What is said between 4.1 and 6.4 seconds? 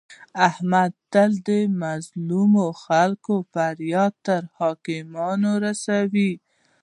تر حاکمانو رسوي.